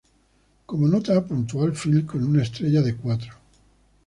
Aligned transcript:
Como 0.65 0.87
nota 0.87 1.23
puntuó 1.23 1.63
al 1.63 1.75
film 1.75 2.07
con 2.07 2.23
una 2.23 2.41
estrella 2.41 2.81
de 2.81 2.95
cuatro. 2.97 3.35